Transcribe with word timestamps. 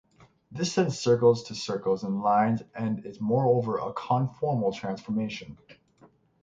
This 0.49 0.73
sends 0.73 0.97
circles 0.97 1.43
to 1.43 1.53
circles 1.53 2.03
and 2.03 2.23
lines, 2.23 2.63
and 2.73 3.05
is 3.05 3.21
moreover 3.21 3.77
a 3.77 3.93
conformal 3.93 4.73
transformation. 4.73 5.59